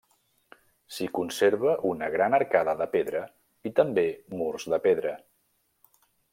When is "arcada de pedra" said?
2.39-3.23